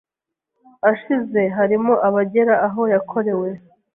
[0.91, 3.49] ashize harimo abagera aho yakorewe